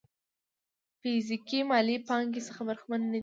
[0.99, 3.19] فزيکي مالي پانګې څخه برخمن نه دي.